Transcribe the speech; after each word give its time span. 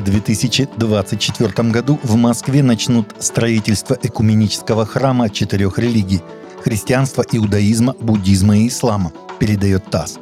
В 0.00 0.02
2024 0.02 1.70
году 1.70 2.00
в 2.02 2.16
Москве 2.16 2.62
начнут 2.62 3.14
строительство 3.18 3.98
экуменического 4.02 4.86
храма 4.86 5.28
четырех 5.28 5.78
религий– 5.78 6.22
христианства, 6.64 7.22
иудаизма, 7.30 7.94
буддизма 8.00 8.56
и 8.56 8.68
ислама, 8.68 9.12
передает 9.38 9.90
ТАСС. 9.90 10.18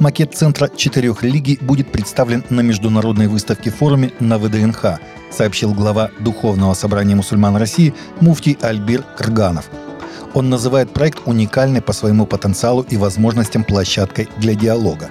Макет 0.00 0.34
Центра 0.34 0.68
четырех 0.74 1.22
религий 1.22 1.58
будет 1.60 1.92
представлен 1.92 2.42
на 2.50 2.62
международной 2.62 3.28
выставке 3.28 3.70
форуме 3.70 4.10
на 4.18 4.36
ВДНХ, 4.36 4.98
сообщил 5.30 5.74
глава 5.74 6.10
Духовного 6.18 6.74
собрания 6.74 7.14
мусульман 7.14 7.54
России 7.54 7.94
муфтий 8.20 8.58
Альбир 8.60 9.04
Крганов. 9.16 9.70
Он 10.34 10.50
называет 10.50 10.92
проект 10.92 11.20
уникальной 11.26 11.82
по 11.82 11.92
своему 11.92 12.26
потенциалу 12.26 12.84
и 12.90 12.96
возможностям 12.96 13.62
площадкой 13.62 14.28
для 14.38 14.56
диалога. 14.56 15.10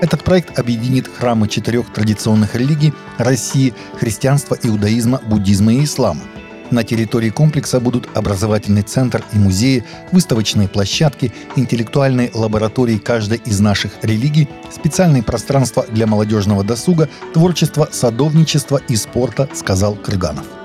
Этот 0.00 0.24
проект 0.24 0.58
объединит 0.58 1.08
храмы 1.08 1.48
четырех 1.48 1.92
традиционных 1.92 2.54
религий 2.54 2.92
России– 3.18 3.74
христианства, 3.98 4.58
иудаизма, 4.62 5.20
буддизма 5.26 5.72
и 5.72 5.84
ислама– 5.84 6.22
на 6.70 6.82
территории 6.82 7.30
комплекса 7.30 7.78
будут 7.78 8.08
образовательный 8.14 8.82
центр 8.82 9.22
и 9.32 9.38
музеи, 9.38 9.84
выставочные 10.12 10.66
площадки, 10.66 11.32
интеллектуальные 11.56 12.30
лаборатории 12.34 12.98
каждой 12.98 13.38
из 13.44 13.60
наших 13.60 13.92
религий, 14.02 14.48
специальные 14.72 15.22
пространства 15.22 15.86
для 15.88 16.06
молодежного 16.06 16.64
досуга, 16.64 17.08
творчества, 17.32 17.88
садовничества 17.92 18.80
и 18.88 18.96
спорта, 18.96 19.48
сказал 19.54 19.94
Крыганов. 19.94 20.63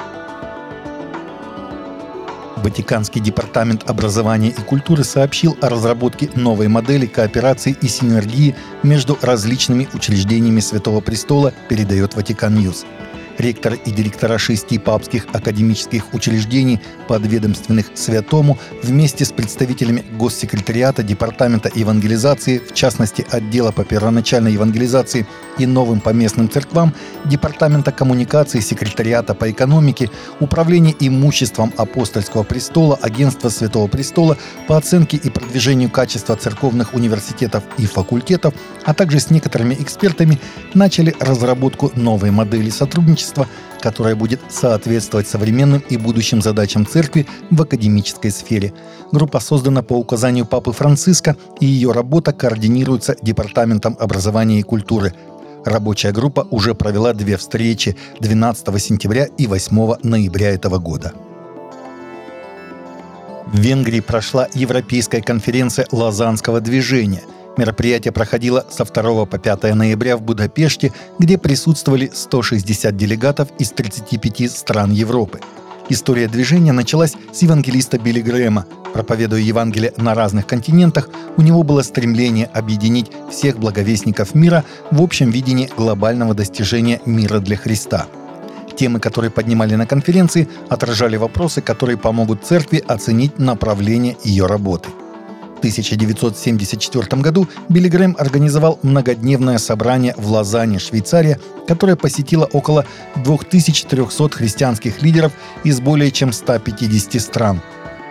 Ватиканский 2.64 3.22
департамент 3.22 3.90
образования 3.90 4.50
и 4.50 4.62
культуры 4.62 5.04
сообщил 5.04 5.58
о 5.62 5.70
разработке 5.70 6.30
новой 6.36 6.68
модели 6.68 7.06
кооперации 7.06 7.76
и 7.82 7.88
синергии 7.88 8.56
между 8.84 9.18
различными 9.22 9.88
учреждениями 9.94 10.60
Святого 10.60 11.02
Престола, 11.02 11.54
передает 11.68 12.16
Vatican 12.16 12.56
News 12.56 12.86
ректор 13.40 13.74
и 13.74 13.92
директора 13.92 14.38
шести 14.38 14.78
папских 14.78 15.26
академических 15.34 16.14
учреждений, 16.14 16.80
подведомственных 17.08 17.88
Святому, 17.96 18.58
вместе 18.84 19.26
с 19.26 19.32
представителями 19.32 20.04
Госсекретариата, 20.12 21.02
Департамента 21.04 21.72
евангелизации, 21.74 22.60
в 22.60 22.74
частности 22.74 23.26
отдела 23.32 23.72
по 23.72 23.84
первоначальной 23.84 24.54
евангелизации 24.54 25.26
и 25.58 25.66
новым 25.66 26.02
поместным 26.02 26.50
церквам, 26.50 26.94
Департамента 27.26 27.92
коммуникации, 27.92 28.60
Секретариата 28.60 29.34
по 29.34 29.50
экономике, 29.50 30.10
Управления 30.40 30.96
имуществом 31.00 31.74
Апостольского 31.78 32.44
престола, 32.44 33.00
Агентства 33.02 33.50
Святого 33.50 33.88
престола 33.88 34.38
по 34.68 34.78
оценке 34.78 35.18
и 35.18 35.30
продвижению 35.30 35.90
качества 35.90 36.36
церковных 36.36 36.94
университетов 36.94 37.64
и 37.78 37.86
факультетов, 37.86 38.54
а 38.86 38.94
также 38.94 39.20
с 39.20 39.30
некоторыми 39.30 39.76
экспертами 39.76 40.40
начали 40.74 41.16
разработку 41.20 41.92
новой 41.96 42.32
модели 42.32 42.70
сотрудничества 42.70 43.29
сообщества, 43.30 43.48
которое 43.82 44.16
будет 44.16 44.40
соответствовать 44.50 45.28
современным 45.28 45.82
и 45.90 45.98
будущим 45.98 46.42
задачам 46.42 46.86
церкви 46.86 47.26
в 47.52 47.62
академической 47.62 48.32
сфере. 48.32 48.74
Группа 49.12 49.40
создана 49.40 49.82
по 49.82 49.94
указанию 49.94 50.46
Папы 50.46 50.72
Франциска, 50.72 51.36
и 51.60 51.66
ее 51.66 51.92
работа 51.92 52.34
координируется 52.34 53.16
Департаментом 53.22 53.96
образования 54.00 54.60
и 54.60 54.64
культуры. 54.64 55.14
Рабочая 55.66 56.12
группа 56.12 56.48
уже 56.52 56.74
провела 56.74 57.14
две 57.14 57.36
встречи 57.38 57.96
12 58.20 58.82
сентября 58.82 59.28
и 59.38 59.48
8 59.48 59.96
ноября 60.04 60.50
этого 60.52 60.80
года. 60.80 61.14
В 63.48 63.58
Венгрии 63.58 64.00
прошла 64.00 64.48
Европейская 64.54 65.22
конференция 65.22 65.88
Лозаннского 65.92 66.62
движения– 66.62 67.24
Мероприятие 67.58 68.12
проходило 68.12 68.66
со 68.70 68.86
2 68.86 69.26
по 69.26 69.38
5 69.38 69.76
ноября 69.76 70.18
в 70.18 70.22
Будапеште, 70.22 70.94
где 71.18 71.38
присутствовали 71.38 72.10
160 72.14 72.96
делегатов 72.96 73.50
из 73.60 73.72
35 73.72 74.52
стран 74.52 74.92
Европы. 74.92 75.40
История 75.90 76.28
движения 76.28 76.72
началась 76.72 77.16
с 77.34 77.42
евангелиста 77.42 77.98
Билли 77.98 78.22
Грэма. 78.22 78.66
Проповедуя 78.94 79.42
Евангелие 79.42 79.94
на 79.98 80.14
разных 80.14 80.46
континентах, 80.46 81.10
у 81.36 81.42
него 81.42 81.64
было 81.64 81.82
стремление 81.82 82.46
объединить 82.46 83.12
всех 83.32 83.58
благовестников 83.58 84.36
мира 84.36 84.64
в 84.92 85.02
общем 85.02 85.32
видении 85.32 85.70
глобального 85.76 86.36
достижения 86.36 87.02
мира 87.06 87.40
для 87.40 87.58
Христа. 87.58 88.06
Темы, 88.78 89.00
которые 89.00 89.32
поднимали 89.32 89.76
на 89.76 89.86
конференции, 89.86 90.48
отражали 90.70 91.18
вопросы, 91.18 91.62
которые 91.62 91.98
помогут 91.98 92.46
церкви 92.46 92.84
оценить 92.88 93.40
направление 93.40 94.16
ее 94.24 94.46
работы– 94.46 94.90
1974 95.60 97.22
году 97.22 97.48
Билли 97.70 97.90
Грэм 97.90 98.16
организовал 98.18 98.80
многодневное 98.82 99.58
собрание 99.58 100.16
в 100.18 100.32
Лозанне, 100.32 100.80
Швейцария, 100.80 101.40
которое 101.68 101.96
посетило 101.96 102.46
около 102.46 102.86
2300 103.16 104.30
христианских 104.30 105.02
лидеров 105.02 105.34
из 105.64 105.80
более 105.80 106.12
чем 106.12 106.34
150 106.34 107.22
стран. 107.22 107.62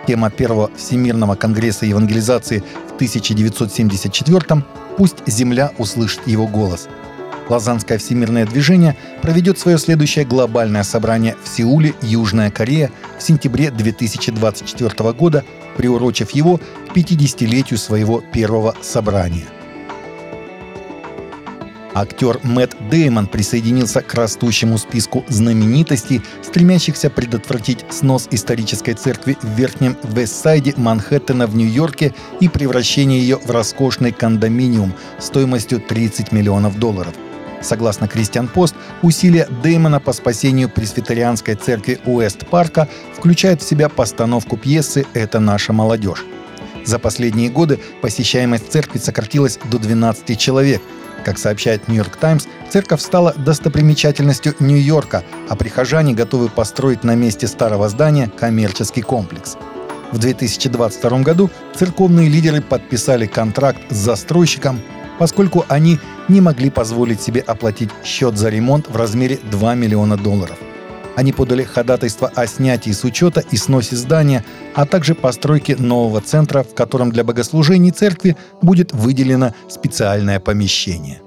Тема 0.07 0.29
первого 0.29 0.71
Всемирного 0.77 1.35
конгресса 1.35 1.85
евангелизации 1.85 2.63
в 2.87 2.95
1974 2.95 4.63
«Пусть 4.97 5.17
земля 5.27 5.71
услышит 5.77 6.25
его 6.27 6.47
голос». 6.47 6.87
Лозаннское 7.49 7.97
всемирное 7.97 8.45
движение 8.45 8.95
проведет 9.21 9.57
свое 9.57 9.77
следующее 9.79 10.23
глобальное 10.23 10.83
собрание 10.83 11.35
в 11.43 11.47
Сеуле, 11.47 11.95
Южная 12.01 12.51
Корея, 12.51 12.91
в 13.19 13.23
сентябре 13.23 13.69
2024 13.69 15.13
года, 15.13 15.43
приурочив 15.77 16.31
его 16.31 16.57
к 16.57 16.95
50-летию 16.95 17.77
своего 17.77 18.21
первого 18.21 18.75
собрания. 18.81 19.45
Актер 21.95 22.39
Мэтт 22.43 22.77
Деймон 22.89 23.27
присоединился 23.27 24.01
к 24.01 24.13
растущему 24.13 24.77
списку 24.77 25.25
знаменитостей, 25.27 26.21
стремящихся 26.41 27.09
предотвратить 27.09 27.83
снос 27.89 28.27
исторической 28.31 28.93
церкви 28.93 29.37
в 29.41 29.57
Верхнем 29.57 29.97
Вестсайде 30.03 30.73
Манхэттена 30.77 31.47
в 31.47 31.55
Нью-Йорке 31.55 32.13
и 32.39 32.47
превращение 32.47 33.19
ее 33.19 33.37
в 33.37 33.49
роскошный 33.49 34.11
кондоминиум 34.11 34.93
стоимостью 35.19 35.81
30 35.81 36.31
миллионов 36.31 36.77
долларов– 36.79 37.13
Согласно 37.61 38.07
Кристиан 38.07 38.47
Пост, 38.47 38.75
усилия 39.01 39.47
Дэймона 39.63 39.99
по 39.99 40.13
спасению 40.13 40.69
пресвитерианской 40.69 41.55
церкви 41.55 41.99
Уэст-Парка 42.05 42.87
включают 43.17 43.61
в 43.61 43.67
себя 43.67 43.89
постановку 43.89 44.57
пьесы 44.57 45.05
«Это 45.13 45.39
наша 45.39 45.73
молодежь». 45.73 46.25
За 46.85 46.97
последние 46.99 47.49
годы 47.49 47.79
посещаемость 48.01 48.71
церкви 48.71 48.99
сократилась 48.99 49.59
до 49.69 49.77
12 49.77 50.39
человек. 50.39 50.81
Как 51.25 51.37
сообщает 51.37 51.87
«Нью-Йорк 51.87 52.15
Таймс», 52.15 52.47
церковь 52.69 53.01
стала 53.01 53.33
достопримечательностью 53.33 54.55
Нью-Йорка, 54.59 55.23
а 55.49 55.55
прихожане 55.55 56.13
готовы 56.13 56.47
построить 56.47 57.03
на 57.03 57.15
месте 57.15 57.47
старого 57.47 57.89
здания 57.89 58.31
коммерческий 58.39 59.01
комплекс. 59.01 59.57
В 60.11 60.17
2022 60.17 61.19
году 61.19 61.51
церковные 61.75 62.29
лидеры 62.29 62.61
подписали 62.61 63.27
контракт 63.27 63.81
с 63.89 63.95
застройщиком 63.95 64.81
поскольку 65.19 65.65
они 65.67 65.99
не 66.27 66.41
могли 66.41 66.71
позволить 66.71 67.21
себе 67.21 67.41
оплатить 67.41 67.89
счет 68.03 68.37
за 68.37 68.49
ремонт 68.49 68.87
в 68.89 68.95
размере 68.95 69.37
2 69.51 69.75
миллиона 69.75 70.17
долларов. 70.17 70.57
Они 71.15 71.33
подали 71.33 71.63
ходатайство 71.63 72.31
о 72.33 72.47
снятии 72.47 72.91
с 72.91 73.03
учета 73.03 73.43
и 73.51 73.57
сносе 73.57 73.97
здания, 73.97 74.45
а 74.73 74.85
также 74.85 75.15
постройке 75.15 75.75
нового 75.75 76.21
центра, 76.21 76.63
в 76.63 76.73
котором 76.73 77.11
для 77.11 77.25
богослужений 77.25 77.91
церкви 77.91 78.37
будет 78.61 78.93
выделено 78.93 79.53
специальное 79.67 80.39
помещение. 80.39 81.21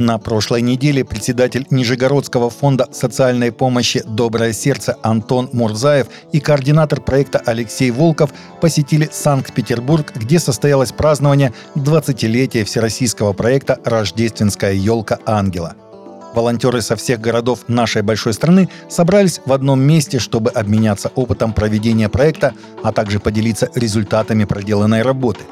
На 0.00 0.16
прошлой 0.16 0.62
неделе 0.62 1.04
председатель 1.04 1.66
Нижегородского 1.68 2.48
фонда 2.48 2.88
социальной 2.90 3.52
помощи 3.52 4.02
«Доброе 4.06 4.54
сердце» 4.54 4.96
Антон 5.02 5.50
Мурзаев 5.52 6.06
и 6.32 6.40
координатор 6.40 7.02
проекта 7.02 7.42
Алексей 7.44 7.90
Волков 7.90 8.30
посетили 8.62 9.10
Санкт-Петербург, 9.12 10.10
где 10.14 10.38
состоялось 10.38 10.92
празднование 10.92 11.52
20-летия 11.74 12.64
всероссийского 12.64 13.34
проекта 13.34 13.78
«Рождественская 13.84 14.72
елка 14.72 15.18
ангела». 15.26 15.74
Волонтеры 16.34 16.80
со 16.80 16.96
всех 16.96 17.20
городов 17.20 17.64
нашей 17.68 18.00
большой 18.00 18.32
страны 18.32 18.70
собрались 18.88 19.42
в 19.44 19.52
одном 19.52 19.82
месте, 19.82 20.18
чтобы 20.18 20.48
обменяться 20.48 21.12
опытом 21.14 21.52
проведения 21.52 22.08
проекта, 22.08 22.54
а 22.82 22.92
также 22.92 23.20
поделиться 23.20 23.68
результатами 23.74 24.44
проделанной 24.44 25.02
работы– 25.02 25.40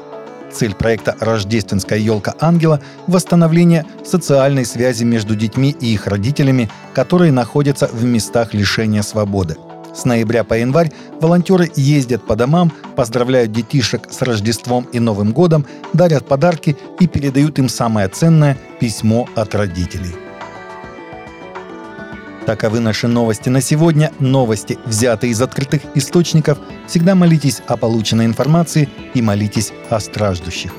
Цель 0.51 0.73
проекта 0.73 1.15
«Рождественская 1.19 1.99
елка 1.99 2.35
ангела»— 2.39 2.81
восстановление 3.07 3.85
социальной 4.03 4.65
связи 4.65 5.03
между 5.03 5.35
детьми 5.35 5.75
и 5.79 5.93
их 5.93 6.07
родителями, 6.07 6.69
которые 6.93 7.31
находятся 7.31 7.87
в 7.87 8.03
местах 8.03 8.53
лишения 8.53 9.01
свободы. 9.01 9.57
С 9.93 10.05
ноября 10.05 10.43
по 10.43 10.53
январь 10.53 10.91
волонтеры 11.19 11.69
ездят 11.75 12.25
по 12.25 12.35
домам, 12.35 12.71
поздравляют 12.95 13.51
детишек 13.51 14.07
с 14.09 14.21
Рождеством 14.21 14.87
и 14.93 14.99
Новым 14.99 15.31
годом, 15.31 15.65
дарят 15.93 16.27
подарки 16.27 16.77
и 16.99 17.07
передают 17.07 17.59
им 17.59 17.69
самое 17.69 18.07
ценное– 18.07 18.57
письмо 18.79 19.27
от 19.35 19.55
родителей. 19.55 20.28
Таковы 22.49 22.79
наши 22.79 23.07
новости 23.07 23.47
на 23.47 23.61
сегодня. 23.61 24.11
Новости, 24.17 24.79
взятые 24.83 25.33
из 25.33 25.39
открытых 25.39 25.83
источников. 25.93 26.57
Всегда 26.87 27.13
молитесь 27.13 27.61
о 27.67 27.77
полученной 27.77 28.25
информации 28.25 28.89
и 29.13 29.21
молитесь 29.21 29.71
о 29.91 29.99
страждущих. 29.99 30.73